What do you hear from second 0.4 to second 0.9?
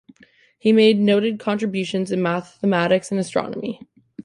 He